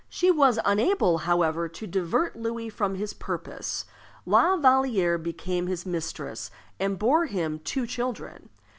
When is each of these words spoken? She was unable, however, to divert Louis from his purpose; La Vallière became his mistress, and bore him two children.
She 0.09 0.31
was 0.31 0.57
unable, 0.65 1.19
however, 1.29 1.69
to 1.69 1.85
divert 1.85 2.35
Louis 2.35 2.69
from 2.69 2.95
his 2.95 3.13
purpose; 3.13 3.85
La 4.25 4.57
Vallière 4.57 5.21
became 5.21 5.67
his 5.67 5.85
mistress, 5.85 6.49
and 6.79 6.97
bore 6.97 7.27
him 7.27 7.59
two 7.59 7.85
children. 7.85 8.49